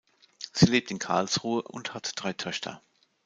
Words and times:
Sie 0.51 0.65
lebt 0.65 0.89
in 0.89 0.97
Karlsruhe 0.97 1.61
und 1.61 1.93
hat 1.93 2.13
drei 2.15 2.33
Töchter. 2.33 2.81